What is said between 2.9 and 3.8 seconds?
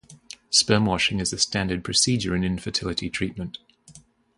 treatment.